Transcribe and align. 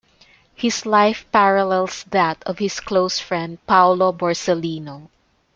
His 0.55 0.87
life 0.87 1.27
parallels 1.31 2.05
that 2.09 2.41
of 2.47 2.57
his 2.57 2.79
close 2.79 3.19
friend 3.19 3.59
Paolo 3.67 4.11
Borsellino. 4.11 5.09